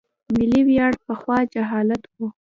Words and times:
ملي 0.33 0.61
ویاړ 0.67 0.93
پخوا 1.05 1.37
جهالت 1.53 2.03
و. 2.17 2.19